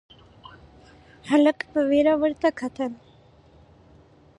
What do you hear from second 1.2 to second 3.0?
هلک په وېره ورته کتل: